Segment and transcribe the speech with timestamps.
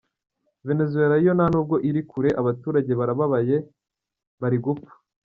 [0.67, 3.55] Venezuela yo nta nubwo iri kure, abaturage barababaye,
[4.41, 4.91] bari gupfa.